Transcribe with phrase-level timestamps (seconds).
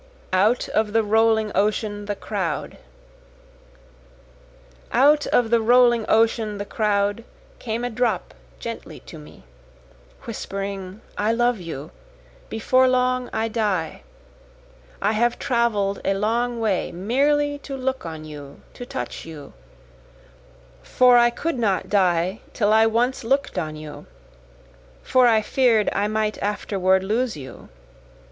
[0.33, 2.79] Out of the Rolling Ocean the Crowd
[4.91, 7.23] Out of the rolling ocean the crowd
[7.59, 9.43] came a drop gently to me,
[10.25, 11.91] Whispering I love you,
[12.49, 14.01] before long I die,
[15.03, 19.53] I have travel'd a long way merely to look on you to touch you,
[20.81, 24.07] For I could not die till I once look'd on you,
[25.03, 27.69] For I fear'd I might afterward lose you.